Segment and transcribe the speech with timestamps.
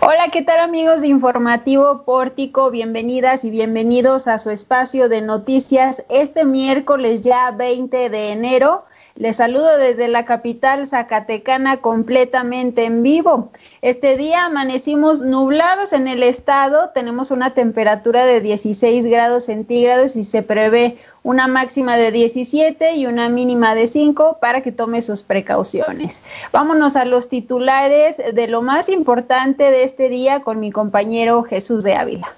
[0.00, 2.70] Hola, ¿qué tal amigos de Informativo Pórtico?
[2.70, 8.84] Bienvenidas y bienvenidos a su espacio de noticias este miércoles ya 20 de enero.
[9.16, 13.50] Les saludo desde la capital Zacatecana completamente en vivo.
[13.82, 20.24] Este día amanecimos nublados en el estado, tenemos una temperatura de 16 grados centígrados y
[20.24, 25.22] se prevé una máxima de 17 y una mínima de 5 para que tome sus
[25.22, 26.22] precauciones.
[26.52, 31.84] Vámonos a los titulares de lo más importante de este día con mi compañero Jesús
[31.84, 32.28] de Ávila.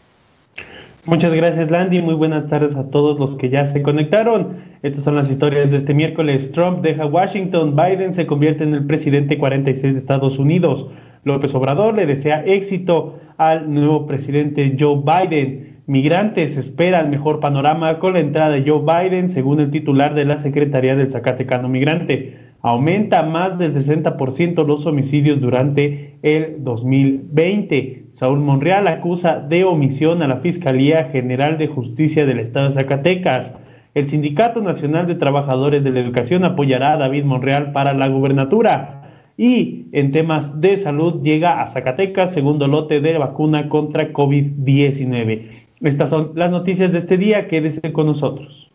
[1.06, 2.00] Muchas gracias, Landy.
[2.00, 4.56] Muy buenas tardes a todos los que ya se conectaron.
[4.82, 6.50] Estas son las historias de este miércoles.
[6.52, 7.76] Trump deja Washington.
[7.76, 10.86] Biden se convierte en el presidente 46 de Estados Unidos.
[11.24, 15.80] López Obrador le desea éxito al nuevo presidente Joe Biden.
[15.86, 20.38] Migrantes esperan mejor panorama con la entrada de Joe Biden, según el titular de la
[20.38, 22.43] Secretaría del Zacatecano Migrante.
[22.64, 28.06] Aumenta más del 60% los homicidios durante el 2020.
[28.12, 33.52] Saúl Monreal acusa de omisión a la Fiscalía General de Justicia del Estado de Zacatecas.
[33.92, 39.10] El Sindicato Nacional de Trabajadores de la Educación apoyará a David Monreal para la gubernatura.
[39.36, 45.50] Y en temas de salud llega a Zacatecas segundo lote de vacuna contra COVID-19.
[45.82, 47.46] Estas son las noticias de este día.
[47.46, 48.70] Quédese con nosotros.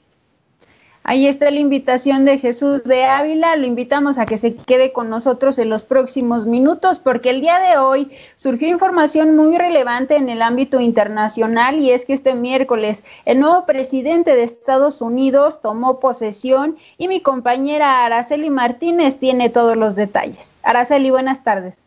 [1.09, 3.55] Ahí está la invitación de Jesús de Ávila.
[3.55, 7.57] Lo invitamos a que se quede con nosotros en los próximos minutos porque el día
[7.57, 13.03] de hoy surgió información muy relevante en el ámbito internacional y es que este miércoles
[13.25, 19.75] el nuevo presidente de Estados Unidos tomó posesión y mi compañera Araceli Martínez tiene todos
[19.75, 20.53] los detalles.
[20.61, 21.81] Araceli, buenas tardes.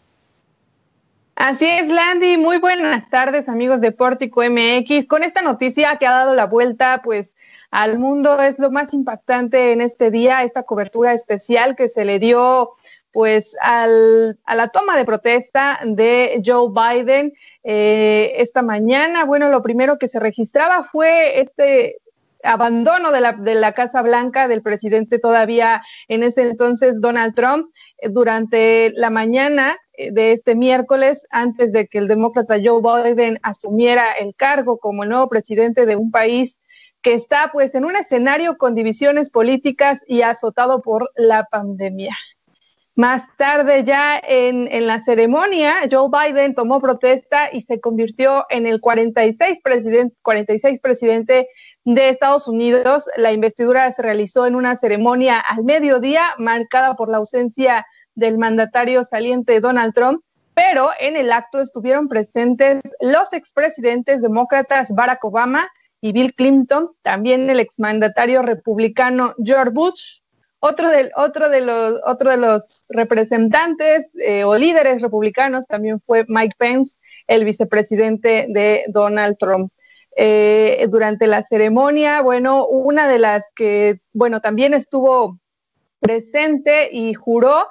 [1.36, 2.38] Así es, Landy.
[2.38, 5.06] Muy buenas tardes, amigos de Pórtico MX.
[5.06, 7.30] Con esta noticia que ha dado la vuelta, pues
[7.72, 12.18] al mundo es lo más impactante en este día, esta cobertura especial que se le
[12.18, 12.72] dio
[13.12, 17.32] pues al, a la toma de protesta de Joe Biden
[17.64, 19.24] eh, esta mañana.
[19.24, 21.96] Bueno, lo primero que se registraba fue este
[22.44, 27.72] abandono de la, de la Casa Blanca del presidente todavía en ese entonces Donald Trump
[28.10, 34.34] durante la mañana de este miércoles, antes de que el demócrata Joe Biden asumiera el
[34.34, 36.58] cargo como nuevo presidente de un país
[37.02, 42.16] que está pues en un escenario con divisiones políticas y azotado por la pandemia.
[42.94, 48.82] Más tarde ya en, la ceremonia, Joe Biden tomó protesta y se convirtió en el
[48.82, 51.48] 46, presidente, 46 presidente
[51.84, 53.06] de Estados Unidos.
[53.16, 59.04] La investidura se realizó en una ceremonia al mediodía, marcada por la ausencia del mandatario
[59.04, 65.66] saliente Donald Trump, pero en el acto estuvieron presentes los expresidentes demócratas Barack Obama,
[66.02, 70.16] y Bill Clinton, también el exmandatario republicano George Bush,
[70.58, 76.24] otro de, otro de, los, otro de los representantes eh, o líderes republicanos también fue
[76.28, 76.98] Mike Pence,
[77.28, 79.72] el vicepresidente de Donald Trump.
[80.14, 85.38] Eh, durante la ceremonia, bueno, una de las que, bueno, también estuvo
[86.00, 87.66] presente y juró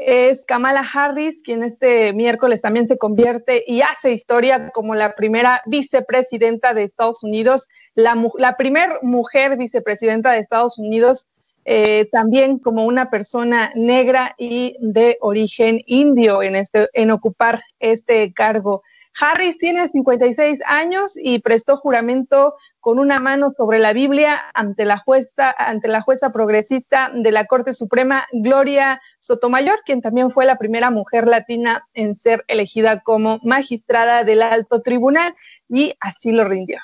[0.00, 5.60] es Kamala Harris, quien este miércoles también se convierte y hace historia como la primera
[5.66, 11.26] vicepresidenta de Estados Unidos, la, la primera mujer vicepresidenta de Estados Unidos,
[11.66, 18.32] eh, también como una persona negra y de origen indio en, este, en ocupar este
[18.32, 18.82] cargo.
[19.18, 24.98] Harris tiene 56 años y prestó juramento con una mano sobre la Biblia ante la
[24.98, 30.56] jueza, ante la jueza progresista de la Corte Suprema, Gloria Sotomayor, quien también fue la
[30.56, 35.34] primera mujer latina en ser elegida como magistrada del alto tribunal,
[35.68, 36.78] y así lo rindió.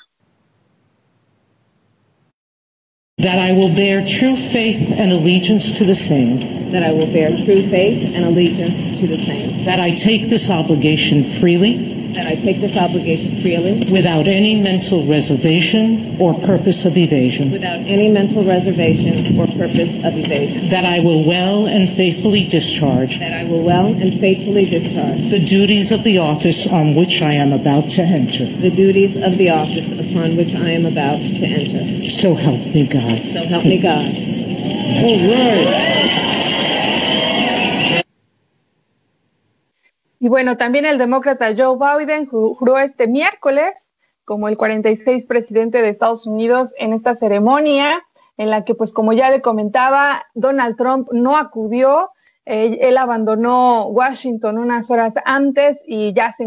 [3.19, 6.71] That I will bear true faith and allegiance to the same.
[6.71, 9.65] That I will bear true faith and allegiance to the same.
[9.65, 11.96] That I take this obligation freely.
[12.17, 13.85] That I take this obligation freely.
[13.91, 17.51] Without any mental reservation or purpose of evasion.
[17.51, 20.67] Without any mental reservation or purpose of evasion.
[20.69, 23.19] That I will well and faithfully discharge.
[23.19, 25.29] That I will well and faithfully discharge.
[25.29, 28.45] The duties of the office on which I am about to enter.
[28.45, 32.09] The duties of the office upon which I am about to enter.
[32.09, 33.25] So help me God.
[33.29, 34.09] So help me God.
[35.05, 36.36] Oh, All right.
[40.19, 43.73] Y bueno, también el demócrata Joe Biden juró este miércoles
[44.25, 48.03] como el 46 presidente de Estados Unidos en esta ceremonia
[48.37, 52.11] en la que, pues como ya le comentaba, Donald Trump no acudió,
[52.45, 56.45] eh, él abandonó Washington unas horas antes y ya se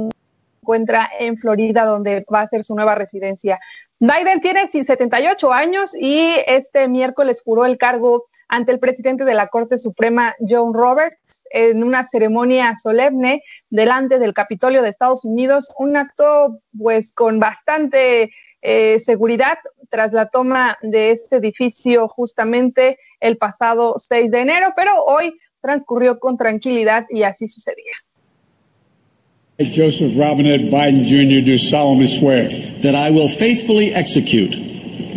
[0.63, 3.59] encuentra en Florida, donde va a ser su nueva residencia.
[3.99, 9.47] Biden tiene 78 años y este miércoles juró el cargo ante el presidente de la
[9.47, 15.97] Corte Suprema, John Roberts, en una ceremonia solemne delante del Capitolio de Estados Unidos, un
[15.97, 19.59] acto pues con bastante eh, seguridad
[19.89, 26.19] tras la toma de ese edificio justamente el pasado 6 de enero, pero hoy transcurrió
[26.19, 27.93] con tranquilidad y así sucedía.
[29.59, 31.45] Joseph Robinette Biden Jr.
[31.45, 32.49] do solemnly swear
[32.83, 34.57] that I will faithfully execute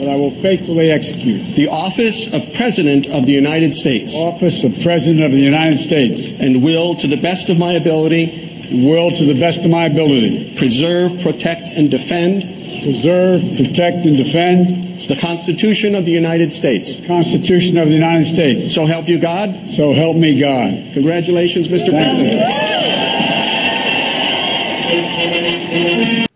[0.04, 4.76] that I will faithfully execute the office of President of the United States office of
[4.82, 9.26] President of the United States and will, to the best of my ability, will to
[9.26, 12.44] the best of my ability preserve, protect, and defend
[12.84, 17.00] preserve, protect, and defend the Constitution of the United States.
[17.08, 18.74] Constitution of the United States.
[18.76, 19.70] So help you God.
[19.70, 20.94] So help me God.
[20.94, 21.92] Congratulations, Mr.
[21.92, 22.28] Thank you.
[22.28, 22.74] President.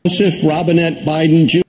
[0.06, 1.67] Joseph Robinette Biden Jr.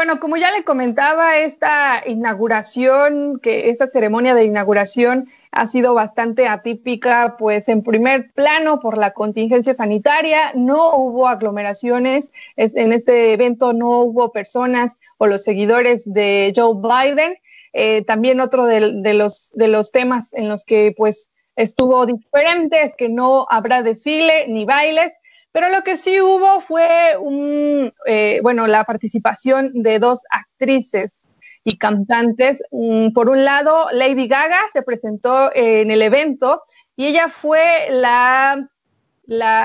[0.00, 6.48] Bueno, como ya le comentaba, esta inauguración, que esta ceremonia de inauguración ha sido bastante
[6.48, 13.34] atípica, pues en primer plano por la contingencia sanitaria, no hubo aglomeraciones, es- en este
[13.34, 17.34] evento no hubo personas o los seguidores de Joe Biden.
[17.74, 22.84] Eh, también otro de, de los, de los temas en los que pues estuvo diferente
[22.84, 25.12] es que no habrá desfile ni bailes,
[25.52, 27.16] pero lo que sí hubo fue
[28.06, 31.12] eh, bueno, la participación de dos actrices
[31.64, 32.62] y cantantes.
[32.70, 36.62] Mm, Por un lado, Lady Gaga se presentó en el evento
[36.96, 38.68] y ella fue la,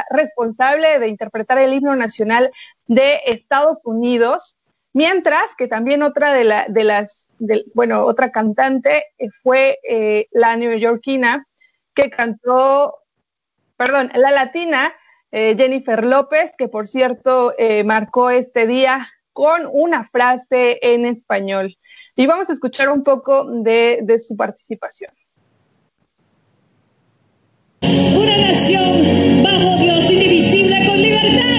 [0.09, 2.51] responsable de interpretar el himno nacional
[2.87, 4.57] de Estados Unidos,
[4.93, 7.27] mientras que también otra de, la, de las,
[7.73, 11.47] bueno, otra cantante eh, fue eh, la neoyorquina
[11.95, 12.95] que cantó,
[13.75, 14.93] perdón, la latina
[15.37, 21.77] eh, Jennifer López, que por cierto eh, marcó este día con una frase en español.
[22.15, 25.11] Y vamos a escuchar un poco de, de su participación.
[27.81, 31.54] Una nación bajo Dios indivisible con libertad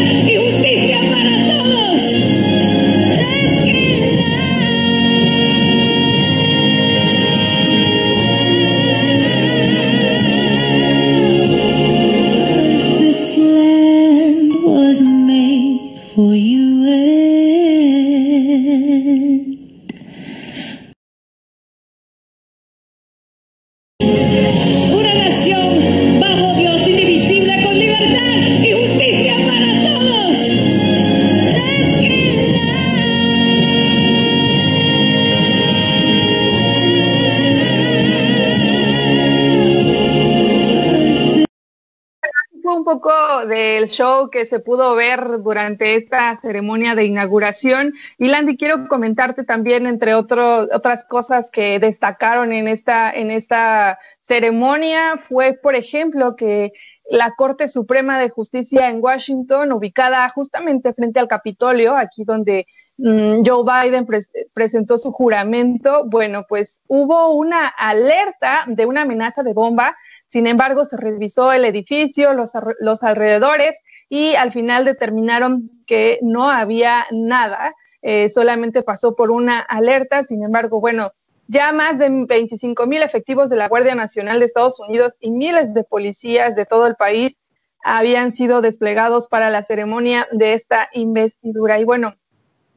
[43.88, 47.94] show que se pudo ver durante esta ceremonia de inauguración.
[48.18, 53.98] Y Landy, quiero comentarte también, entre otro- otras cosas que destacaron en esta, en esta
[54.22, 56.72] ceremonia, fue, por ejemplo, que
[57.08, 62.66] la Corte Suprema de Justicia en Washington, ubicada justamente frente al Capitolio, aquí donde
[62.98, 69.42] mm, Joe Biden pres- presentó su juramento, bueno, pues hubo una alerta de una amenaza
[69.42, 69.96] de bomba
[70.28, 76.50] sin embargo, se revisó el edificio, los, los alrededores y al final determinaron que no
[76.50, 80.24] había nada, eh, solamente pasó por una alerta.
[80.24, 81.12] Sin embargo, bueno,
[81.46, 85.72] ya más de 25 mil efectivos de la Guardia Nacional de Estados Unidos y miles
[85.72, 87.38] de policías de todo el país
[87.84, 91.78] habían sido desplegados para la ceremonia de esta investidura.
[91.78, 92.16] Y bueno,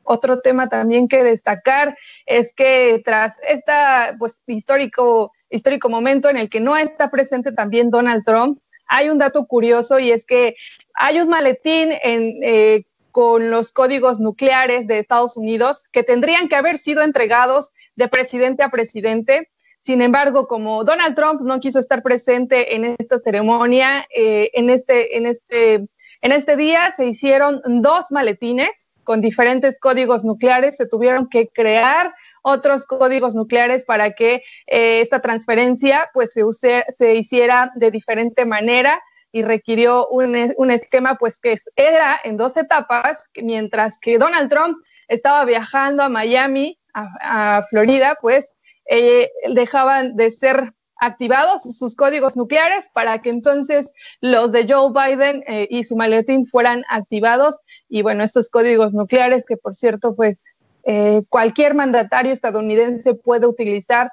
[0.03, 6.50] otro tema también que destacar es que tras esta pues histórico histórico momento en el
[6.50, 10.56] que no está presente también Donald Trump, hay un dato curioso y es que
[10.94, 16.77] hay un maletín eh, con los códigos nucleares de Estados Unidos que tendrían que haber
[16.77, 19.50] sido entregados de presidente a presidente.
[19.82, 25.18] Sin embargo, como Donald Trump no quiso estar presente en esta ceremonia, eh, en, este,
[25.18, 25.74] en, este,
[26.22, 28.72] en este día se hicieron dos maletines
[29.03, 35.22] con diferentes códigos nucleares, se tuvieron que crear otros códigos nucleares para que eh, esta
[35.22, 41.39] transferencia pues se, use, se hiciera de diferente manera y requirió un, un, esquema pues
[41.39, 44.77] que era en dos etapas, mientras que Donald Trump
[45.08, 48.58] estaba viajando a Miami, a, Florida, pues
[48.89, 55.43] eh, dejaban de ser activados sus códigos nucleares para que entonces los de Joe Biden
[55.48, 57.60] eh, y su maletín fueran activados.
[57.88, 60.43] Y bueno, estos códigos nucleares que por cierto pues
[60.84, 64.12] eh, cualquier mandatario estadounidense puede utilizar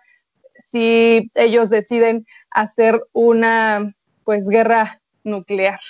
[0.71, 3.95] si ellos deciden hacer una
[4.25, 5.81] pues guerra nuclear.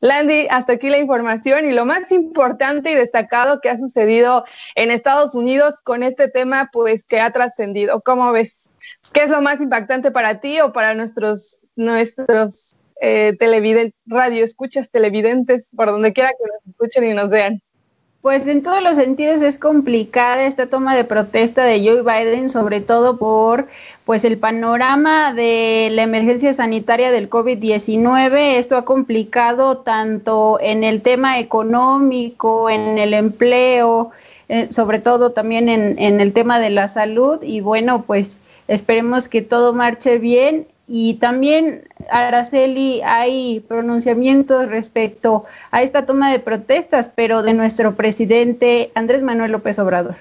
[0.00, 4.44] Landy, hasta aquí la información y lo más importante y destacado que ha sucedido
[4.74, 8.00] en Estados Unidos con este tema pues que ha trascendido.
[8.02, 8.68] ¿Cómo ves?
[9.12, 13.36] ¿Qué es lo más impactante para ti o para nuestros, nuestros eh,
[14.06, 17.62] radio escuchas televidentes, por donde quiera que nos escuchen y nos vean?
[18.26, 22.80] Pues en todos los sentidos es complicada esta toma de protesta de Joe Biden, sobre
[22.80, 23.68] todo por
[24.04, 28.56] pues el panorama de la emergencia sanitaria del COVID-19.
[28.56, 34.10] Esto ha complicado tanto en el tema económico, en el empleo,
[34.48, 37.40] eh, sobre todo también en, en el tema de la salud.
[37.44, 45.82] Y bueno, pues esperemos que todo marche bien y también, Araceli, hay pronunciamientos respecto a
[45.82, 50.16] esta toma de protestas, pero de nuestro presidente Andrés Manuel López Obrador.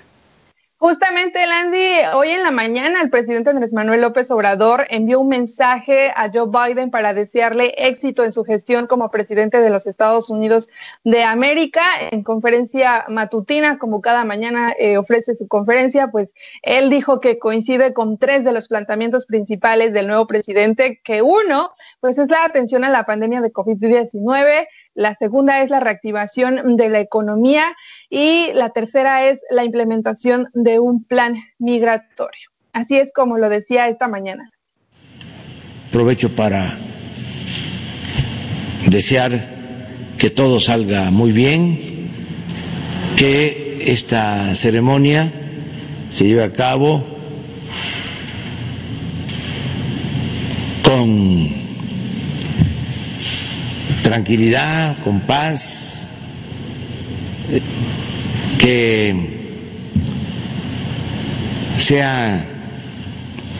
[0.77, 6.11] Justamente, Landy, hoy en la mañana el presidente Andrés Manuel López Obrador envió un mensaje
[6.13, 10.67] a Joe Biden para desearle éxito en su gestión como presidente de los Estados Unidos
[11.05, 11.81] de América.
[12.11, 17.93] En conferencia matutina, como cada mañana eh, ofrece su conferencia, pues él dijo que coincide
[17.93, 22.83] con tres de los planteamientos principales del nuevo presidente, que uno, pues es la atención
[22.83, 27.75] a la pandemia de COVID-19 la segunda es la reactivación de la economía
[28.09, 32.49] y la tercera es la implementación de un plan migratorio.
[32.73, 34.51] Así es como lo decía esta mañana.
[35.89, 36.77] Aprovecho para
[38.87, 39.31] desear
[40.17, 41.77] que todo salga muy bien,
[43.17, 45.31] que esta ceremonia
[46.09, 47.03] se lleve a cabo
[50.83, 51.64] con
[54.05, 56.07] tranquilidad, con paz,
[58.59, 59.15] que
[61.79, 62.47] sea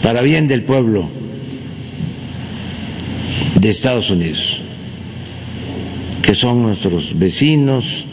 [0.04, 1.10] para bien del pueblo
[3.56, 4.60] de Estados Unidos,
[6.22, 8.06] que son nuestros vecinos,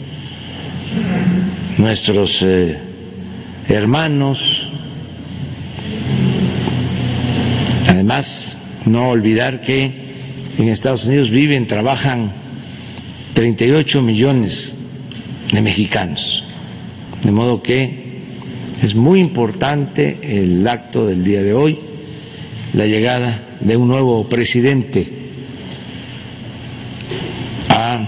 [1.77, 2.79] nuestros eh,
[3.69, 4.69] hermanos.
[7.87, 8.53] Además,
[8.87, 10.02] no olvidar que
[10.57, 12.31] en Estados Unidos viven, trabajan
[13.33, 14.77] 38 millones
[15.51, 16.43] de mexicanos.
[17.23, 18.03] De modo que
[18.81, 21.79] es muy importante el acto del día de hoy,
[22.73, 25.07] la llegada de un nuevo presidente
[27.69, 28.07] a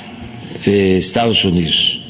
[0.65, 2.04] eh, Estados Unidos.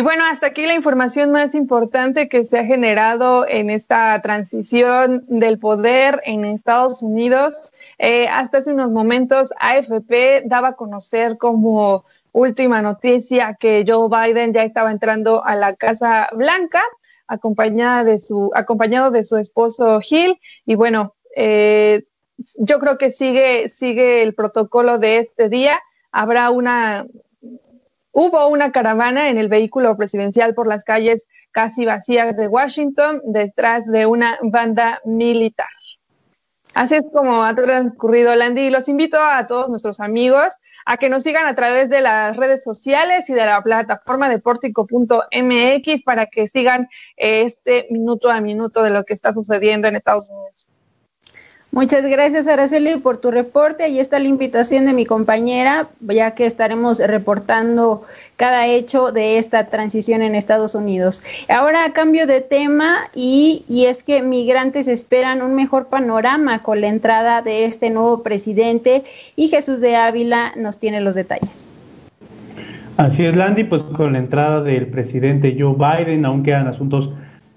[0.00, 5.26] Y bueno, hasta aquí la información más importante que se ha generado en esta transición
[5.28, 7.74] del poder en Estados Unidos.
[7.98, 14.54] Eh, hasta hace unos momentos, AFP daba a conocer como última noticia que Joe Biden
[14.54, 16.82] ya estaba entrando a la Casa Blanca,
[17.26, 20.40] acompañada de su, acompañado de su esposo Gil.
[20.64, 22.04] Y bueno, eh,
[22.56, 25.78] yo creo que sigue, sigue el protocolo de este día.
[26.10, 27.04] Habrá una
[28.12, 33.86] Hubo una caravana en el vehículo presidencial por las calles casi vacías de Washington detrás
[33.86, 35.68] de una banda militar.
[36.74, 40.54] Así es como ha transcurrido Landy los invito a todos nuestros amigos
[40.86, 44.38] a que nos sigan a través de las redes sociales y de la plataforma de
[44.38, 50.30] portico.mx para que sigan este minuto a minuto de lo que está sucediendo en Estados
[50.30, 50.70] Unidos.
[51.72, 53.84] Muchas gracias, Araceli, por tu reporte.
[53.84, 58.02] Ahí está la invitación de mi compañera, ya que estaremos reportando
[58.36, 61.22] cada hecho de esta transición en Estados Unidos.
[61.48, 66.88] Ahora, cambio de tema, y, y es que migrantes esperan un mejor panorama con la
[66.88, 69.04] entrada de este nuevo presidente,
[69.36, 71.66] y Jesús de Ávila nos tiene los detalles.
[72.96, 77.10] Así es, Landy, pues con la entrada del presidente Joe Biden, aún quedan asuntos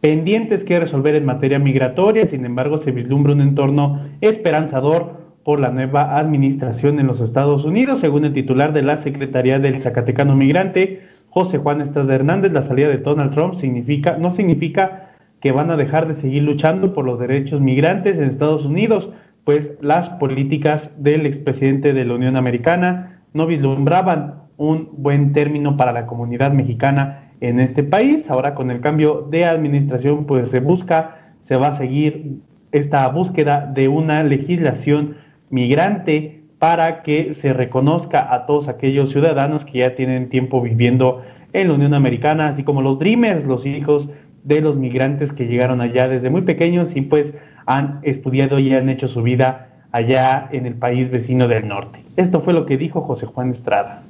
[0.03, 5.13] pendientes que resolver en materia migratoria, sin embargo se vislumbra un entorno esperanzador
[5.45, 9.79] por la nueva administración en los Estados Unidos, según el titular de la Secretaría del
[9.79, 15.53] Zacatecano Migrante, José Juan Estrada Hernández, la salida de Donald Trump significa, no significa que
[15.53, 19.10] van a dejar de seguir luchando por los derechos migrantes en Estados Unidos,
[19.45, 25.93] pues las políticas del expresidente de la Unión Americana no vislumbraban un buen término para
[25.93, 28.31] la comunidad mexicana en este país.
[28.31, 32.38] Ahora con el cambio de administración, pues se busca, se va a seguir
[32.71, 35.17] esta búsqueda de una legislación
[35.50, 41.21] migrante para que se reconozca a todos aquellos ciudadanos que ya tienen tiempo viviendo
[41.51, 44.09] en la Unión Americana, así como los Dreamers, los hijos
[44.45, 47.33] de los migrantes que llegaron allá desde muy pequeños y pues
[47.65, 52.03] han estudiado y han hecho su vida allá en el país vecino del norte.
[52.15, 54.03] Esto fue lo que dijo José Juan Estrada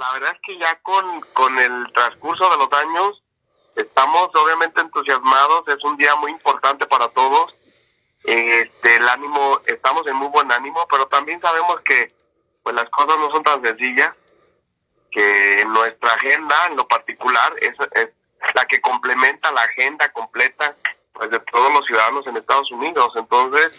[0.00, 3.22] la verdad es que ya con, con el transcurso de los años
[3.76, 7.54] estamos obviamente entusiasmados, es un día muy importante para todos.
[8.24, 12.12] Este, el ánimo, estamos en muy buen ánimo, pero también sabemos que
[12.62, 14.14] pues las cosas no son tan sencillas,
[15.10, 18.08] que nuestra agenda en lo particular es, es,
[18.54, 20.76] la que complementa la agenda completa
[21.12, 23.12] pues de todos los ciudadanos en Estados Unidos.
[23.16, 23.72] Entonces,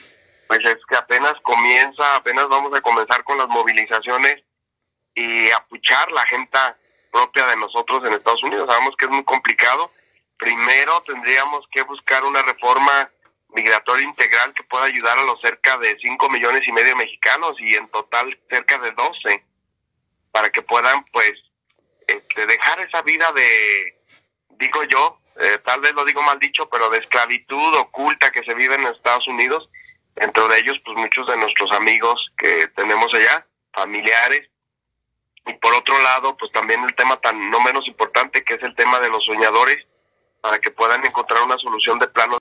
[0.48, 4.44] pues es que apenas comienza, apenas vamos a comenzar con las movilizaciones
[5.16, 6.78] y apuchar la agenda
[7.12, 8.68] propia de nosotros en Estados Unidos.
[8.70, 9.92] Sabemos que es muy complicado.
[10.38, 13.10] Primero tendríamos que buscar una reforma
[13.50, 17.56] migratoria integral que pueda ayudar a los cerca de 5 millones y medio de mexicanos
[17.60, 19.44] y en total cerca de 12
[20.32, 21.34] para que puedan pues
[22.08, 24.00] este, dejar esa vida de,
[24.52, 28.54] digo yo, eh, tal vez lo digo mal dicho, pero de esclavitud oculta que se
[28.54, 29.70] vive en Estados Unidos,
[30.16, 34.50] dentro de ellos pues muchos de nuestros amigos que tenemos allá, familiares,
[35.46, 38.76] y por otro lado pues también el tema tan no menos importante que es el
[38.76, 39.78] tema de los soñadores,
[40.42, 42.38] para que puedan encontrar una solución de plano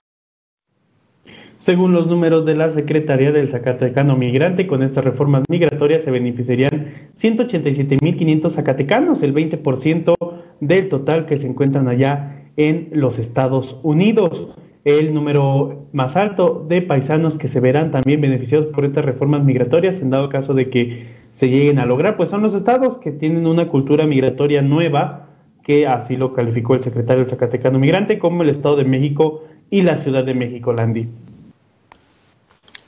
[1.60, 7.10] según los números de la Secretaría del Zacatecano Migrante, con estas reformas migratorias se beneficiarían
[7.18, 10.14] 187.500 zacatecanos, el 20%
[10.60, 14.48] del total que se encuentran allá en los Estados Unidos.
[14.86, 20.00] El número más alto de paisanos que se verán también beneficiados por estas reformas migratorias,
[20.00, 23.46] en dado caso de que se lleguen a lograr, pues son los estados que tienen
[23.46, 25.26] una cultura migratoria nueva,
[25.62, 29.96] que así lo calificó el secretario Zacatecano Migrante, como el Estado de México y la
[29.96, 31.08] Ciudad de México, Landy.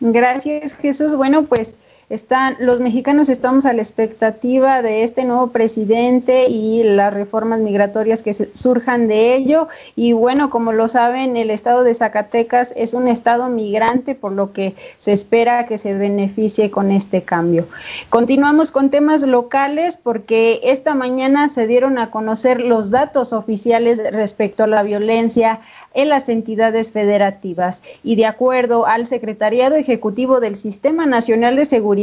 [0.01, 1.15] Gracias, Jesús.
[1.15, 1.79] Bueno, pues
[2.13, 8.23] están, los mexicanos estamos a la expectativa de este nuevo presidente y las reformas migratorias
[8.23, 9.69] que surjan de ello.
[9.97, 14.53] Y bueno, como lo saben, el estado de Zacatecas es un estado migrante, por lo
[14.53, 17.67] que se espera que se beneficie con este cambio.
[18.11, 24.65] Continuamos con temas locales porque esta mañana se dieron a conocer los datos oficiales respecto
[24.65, 25.61] a la violencia
[25.95, 32.02] en las entidades federativas y de acuerdo al Secretariado Ejecutivo del Sistema Nacional de Seguridad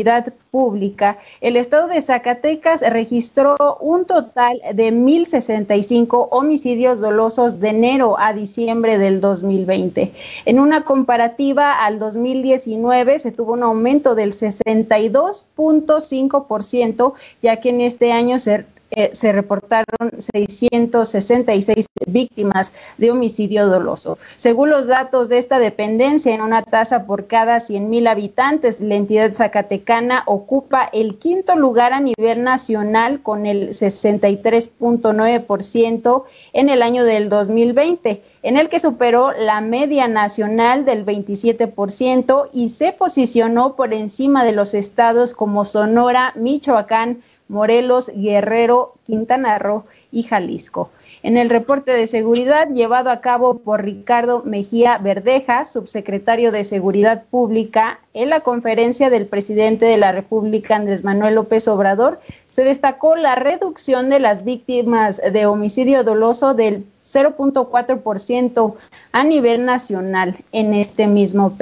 [0.52, 8.34] Pública, el estado de Zacatecas registró un total de 1.065 homicidios dolosos de enero a
[8.34, 10.12] diciembre del 2020.
[10.46, 18.12] En una comparativa al 2019 se tuvo un aumento del 62.5%, ya que en este
[18.12, 19.86] año se eh, se reportaron
[20.18, 24.18] 666 víctimas de homicidio doloso.
[24.36, 29.32] Según los datos de esta dependencia, en una tasa por cada 100.000 habitantes, la entidad
[29.34, 36.24] zacatecana ocupa el quinto lugar a nivel nacional con el 63.9%
[36.54, 42.70] en el año del 2020 en el que superó la media nacional del 27% y
[42.70, 50.24] se posicionó por encima de los estados como Sonora, Michoacán, Morelos, Guerrero, Quintana Roo y
[50.24, 50.90] Jalisco.
[51.22, 57.26] En el reporte de seguridad llevado a cabo por Ricardo Mejía Verdeja, subsecretario de Seguridad
[57.30, 63.18] Pública, en la conferencia del presidente de la República, Andrés Manuel López Obrador, se destacó
[63.18, 68.76] la reducción de las víctimas de homicidio doloso del 0.4%
[69.12, 71.58] a nivel nacional en este mismo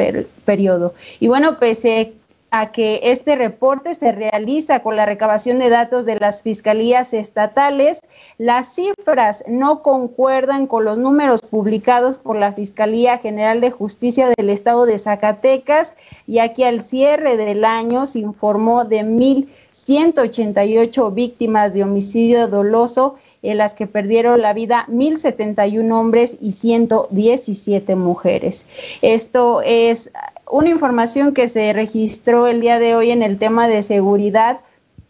[0.45, 0.93] periodo.
[1.19, 2.13] Y bueno, pese
[2.52, 8.00] a que este reporte se realiza con la recabación de datos de las fiscalías estatales.
[8.38, 14.50] Las cifras no concuerdan con los números publicados por la Fiscalía General de Justicia del
[14.50, 21.84] Estado de Zacatecas, ya que al cierre del año se informó de 1.188 víctimas de
[21.84, 28.66] homicidio doloso en las que perdieron la vida 1.071 hombres y 117 mujeres.
[29.02, 30.10] Esto es
[30.50, 34.62] una información que se registró el día de hoy en el tema de seguridad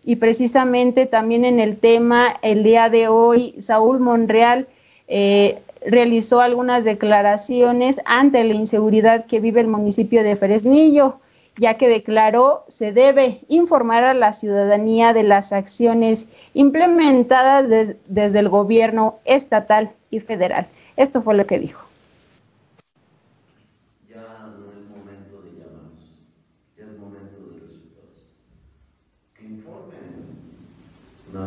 [0.03, 4.67] y precisamente también en el tema el día de hoy Saúl Monreal
[5.07, 11.19] eh, realizó algunas declaraciones ante la inseguridad que vive el municipio de Fresnillo,
[11.57, 17.65] ya que declaró se debe informar a la ciudadanía de las acciones implementadas
[18.07, 20.67] desde el gobierno estatal y federal.
[20.95, 21.86] Esto fue lo que dijo.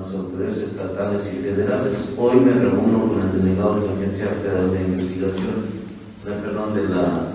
[0.01, 2.15] Las autoridades estatales y federales.
[2.17, 5.89] Hoy me reúno con el delegado de la Agencia Federal de Investigaciones,
[6.25, 7.33] perdón, de la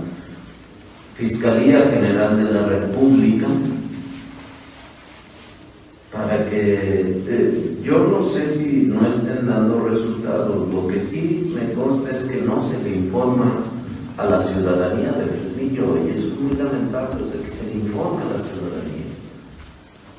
[1.16, 3.46] Fiscalía General de la República,
[6.12, 10.68] para que eh, yo no sé si no estén dando resultados.
[10.74, 13.64] Lo que sí me consta es que no se le informa
[14.18, 17.76] a la ciudadanía de Fresnillo y eso es muy lamentable, o sea, que se le
[17.76, 19.05] informa a la ciudadanía.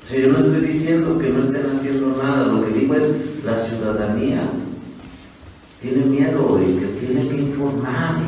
[0.06, 3.22] O sea, yo no estoy diciendo que no estén haciendo nada, lo que digo es
[3.44, 4.48] la ciudadanía
[5.82, 8.18] tiene miedo y que tiene que informar.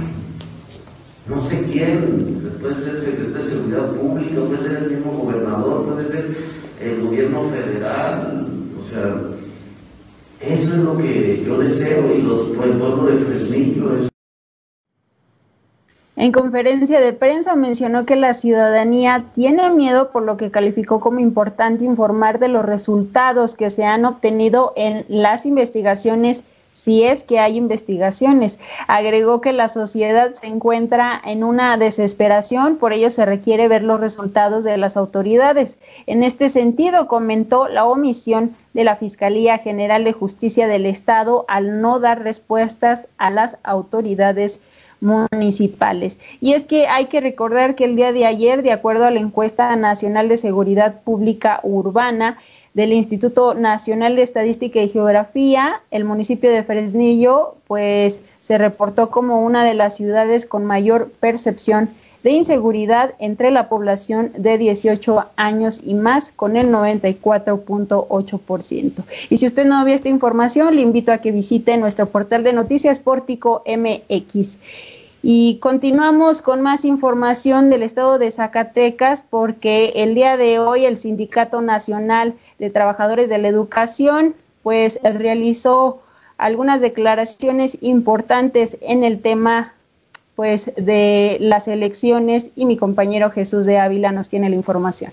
[1.28, 5.84] No sé quién, puede ser el secretario de Seguridad Pública, puede ser el mismo gobernador,
[5.84, 6.36] puede ser
[6.82, 9.14] el gobierno federal, o sea,
[10.40, 14.08] Eso es lo que yo deseo y los, el pueblo de Fresnillo es
[16.18, 21.20] en conferencia de prensa mencionó que la ciudadanía tiene miedo por lo que calificó como
[21.20, 27.38] importante informar de los resultados que se han obtenido en las investigaciones si es que
[27.38, 28.58] hay investigaciones.
[28.86, 34.00] Agregó que la sociedad se encuentra en una desesperación, por ello se requiere ver los
[34.00, 35.78] resultados de las autoridades.
[36.06, 41.80] En este sentido, comentó la omisión de la Fiscalía General de Justicia del Estado al
[41.80, 44.60] no dar respuestas a las autoridades
[45.00, 46.18] municipales.
[46.40, 49.20] Y es que hay que recordar que el día de ayer, de acuerdo a la
[49.20, 52.38] encuesta nacional de seguridad pública urbana
[52.74, 59.42] del Instituto Nacional de Estadística y Geografía, el municipio de Fresnillo, pues se reportó como
[59.42, 61.90] una de las ciudades con mayor percepción
[62.22, 69.04] de inseguridad entre la población de 18 años y más con el 94.8%.
[69.30, 72.52] Y si usted no vio esta información, le invito a que visite nuestro portal de
[72.52, 74.58] noticias Pórtico MX.
[75.22, 80.96] Y continuamos con más información del estado de Zacatecas porque el día de hoy el
[80.96, 86.02] Sindicato Nacional de Trabajadores de la Educación pues realizó
[86.36, 89.72] algunas declaraciones importantes en el tema
[90.38, 95.10] pues de las elecciones y mi compañero Jesús de Ávila nos tiene la información.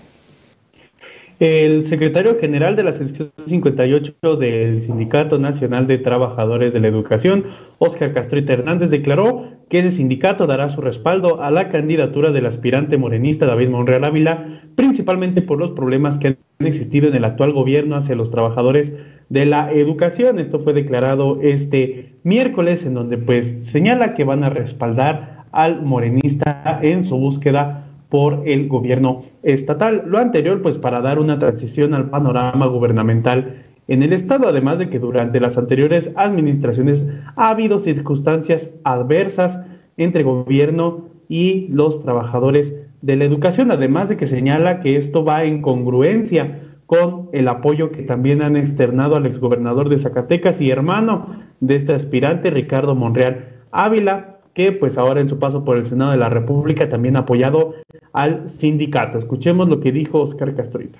[1.38, 7.44] El secretario general de la sección 58 del Sindicato Nacional de Trabajadores de la Educación,
[7.76, 12.96] Óscar Castrita Hernández, declaró que ese sindicato dará su respaldo a la candidatura del aspirante
[12.96, 17.96] morenista David Monreal Ávila, principalmente por los problemas que han existido en el actual gobierno
[17.96, 18.94] hacia los trabajadores
[19.28, 20.38] de la educación.
[20.38, 26.80] Esto fue declarado este miércoles, en donde pues señala que van a respaldar al morenista
[26.80, 27.85] en su búsqueda
[28.16, 30.04] por el gobierno estatal.
[30.06, 34.88] Lo anterior, pues para dar una transición al panorama gubernamental en el Estado, además de
[34.88, 39.60] que durante las anteriores administraciones ha habido circunstancias adversas
[39.98, 45.44] entre gobierno y los trabajadores de la educación, además de que señala que esto va
[45.44, 51.36] en congruencia con el apoyo que también han externado al exgobernador de Zacatecas y hermano
[51.60, 56.12] de este aspirante, Ricardo Monreal Ávila, que pues ahora en su paso por el Senado
[56.12, 57.74] de la República también ha apoyado
[58.14, 59.18] al sindicato.
[59.18, 60.98] Escuchemos lo que dijo Oscar Castrita.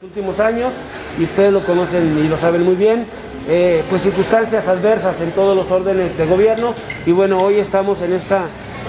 [0.00, 0.80] En los últimos años,
[1.18, 3.04] y ustedes lo conocen y lo saben muy bien,
[3.48, 6.72] eh, pues circunstancias adversas en todos los órdenes de gobierno,
[7.04, 8.46] y bueno, hoy estamos en esta,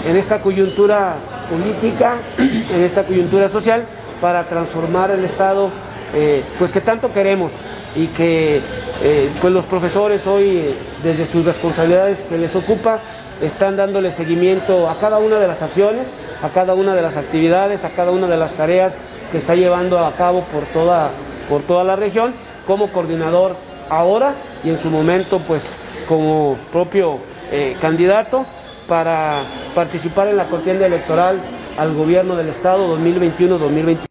[0.08, 1.16] en esta coyuntura
[1.50, 3.88] política, en esta coyuntura social,
[4.22, 5.72] para transformar el Estado,
[6.14, 7.60] eh, pues que tanto queremos
[8.00, 8.62] y que
[9.04, 13.02] eh, pues los profesores hoy, desde sus responsabilidades que les ocupa,
[13.42, 17.84] están dándole seguimiento a cada una de las acciones, a cada una de las actividades,
[17.84, 19.00] a cada una de las tareas
[19.32, 21.12] que está llevando a cabo por toda,
[21.50, 22.34] por toda la región,
[22.66, 23.58] como coordinador
[23.90, 24.34] ahora
[24.64, 25.76] y en su momento pues
[26.08, 27.20] como propio
[27.52, 28.46] eh, candidato
[28.88, 29.42] para
[29.76, 31.42] participar en la contienda electoral
[31.78, 34.09] al gobierno del Estado 2021-2025.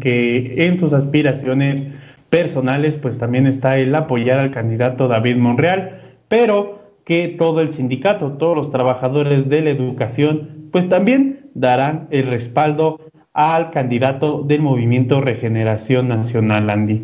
[0.00, 1.86] Que, en sus aspiraciones
[2.30, 8.32] personales pues también está el apoyar al candidato David Monreal, pero que todo el sindicato,
[8.32, 13.00] todos los trabajadores de la educación pues también darán el respaldo
[13.34, 17.02] al candidato del movimiento Regeneración Nacional, Andy.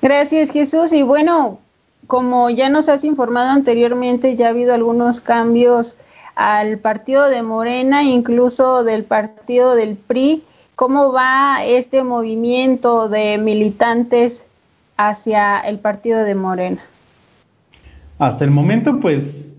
[0.00, 0.92] Gracias Jesús.
[0.92, 1.58] Y bueno,
[2.06, 5.96] como ya nos has informado anteriormente, ya ha habido algunos cambios
[6.38, 10.44] al partido de Morena, incluso del partido del PRI.
[10.76, 14.46] ¿Cómo va este movimiento de militantes
[14.96, 16.78] hacia el partido de Morena?
[18.20, 19.56] Hasta el momento, pues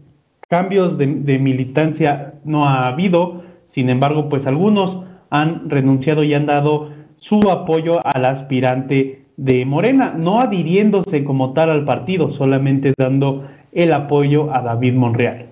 [0.47, 3.43] cambios de, militancia no ha habido.
[3.65, 10.13] Sin embargo, pues algunos han renunciado y han dado su apoyo al aspirante de Morena,
[10.17, 15.49] no adhiriéndose como tal al partido, solamente dando el apoyo a David Monreal.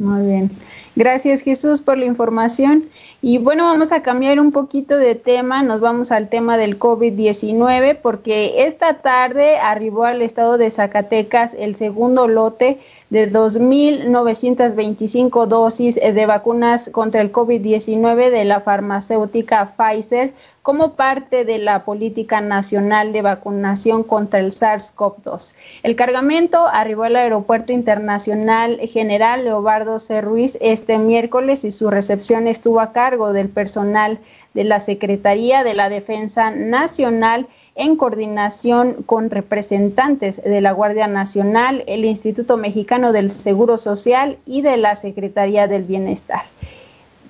[0.00, 0.50] Muy bien.
[0.96, 2.88] Gracias Jesús por la información.
[3.22, 7.98] Y bueno, vamos a cambiar un poquito de tema, nos vamos al tema del COVID-19
[8.00, 12.78] porque esta tarde arribó al estado de Zacatecas el segundo lote
[13.10, 21.58] de 2.925 dosis de vacunas contra el COVID-19 de la farmacéutica Pfizer como parte de
[21.58, 25.56] la política nacional de vacunación contra el SARS-CoV-2.
[25.82, 30.20] El cargamento arribó al Aeropuerto Internacional General Leobardo C.
[30.20, 34.20] Ruiz este miércoles y su recepción estuvo a cargo del personal
[34.54, 41.84] de la Secretaría de la Defensa Nacional en coordinación con representantes de la Guardia Nacional,
[41.86, 46.42] el Instituto Mexicano del Seguro Social y de la Secretaría del Bienestar.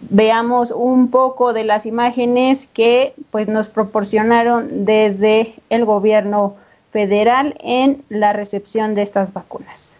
[0.09, 6.55] Veamos un poco de las imágenes que pues nos proporcionaron desde el gobierno
[6.91, 9.95] federal en la recepción de estas vacunas.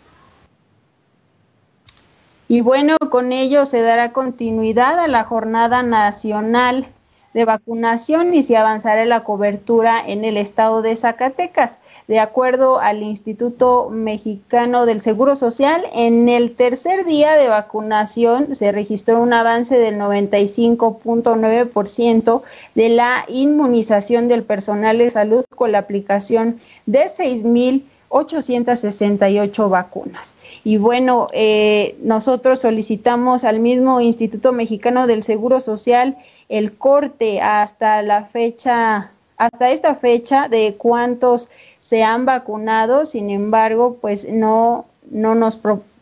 [2.49, 6.89] Y bueno, con ello se dará continuidad a la jornada nacional
[7.35, 11.79] de vacunación y se avanzará la cobertura en el estado de Zacatecas.
[12.09, 18.73] De acuerdo al Instituto Mexicano del Seguro Social, en el tercer día de vacunación se
[18.73, 22.43] registró un avance del 95.9%
[22.75, 30.35] de la inmunización del personal de salud con la aplicación de 6.868 vacunas.
[30.65, 36.17] Y bueno, eh, nosotros solicitamos al mismo Instituto Mexicano del Seguro Social
[36.51, 43.97] el corte hasta la fecha, hasta esta fecha de cuántos se han vacunado, sin embargo,
[44.01, 45.59] pues no, no nos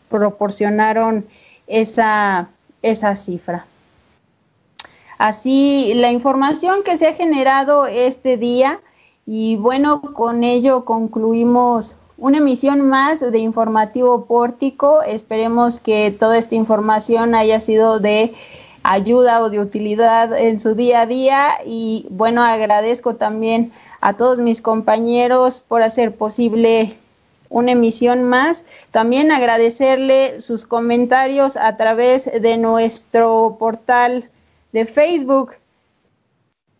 [0.09, 1.25] proporcionaron
[1.67, 2.49] esa,
[2.81, 3.65] esa cifra.
[5.19, 8.79] Así, la información que se ha generado este día,
[9.27, 15.03] y bueno, con ello concluimos una emisión más de informativo pórtico.
[15.03, 18.33] Esperemos que toda esta información haya sido de
[18.89, 23.71] ayuda o de utilidad en su día a día y bueno, agradezco también
[24.01, 26.97] a todos mis compañeros por hacer posible
[27.49, 28.63] una emisión más.
[28.89, 34.27] También agradecerle sus comentarios a través de nuestro portal
[34.71, 35.51] de Facebook.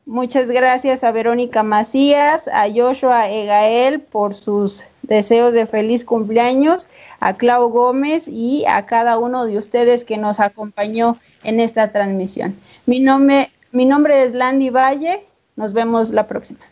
[0.10, 6.88] Muchas gracias a Verónica Macías, a Joshua Egael por sus deseos de feliz cumpleaños,
[7.19, 12.56] a Clau Gómez y a cada uno de ustedes que nos acompañó en esta transmisión.
[12.88, 15.28] Mi nombre, mi nombre es Landy Valle.
[15.56, 16.68] Nos vemos la próxima.